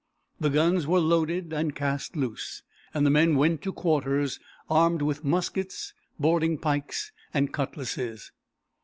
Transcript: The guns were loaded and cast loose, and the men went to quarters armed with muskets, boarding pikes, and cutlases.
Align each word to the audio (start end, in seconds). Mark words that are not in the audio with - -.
The 0.39 0.49
guns 0.49 0.87
were 0.87 0.97
loaded 0.99 1.53
and 1.53 1.75
cast 1.75 2.15
loose, 2.15 2.63
and 2.91 3.05
the 3.05 3.11
men 3.11 3.35
went 3.35 3.61
to 3.61 3.71
quarters 3.71 4.39
armed 4.67 5.03
with 5.03 5.23
muskets, 5.23 5.93
boarding 6.19 6.57
pikes, 6.57 7.11
and 7.35 7.53
cutlases. 7.53 8.31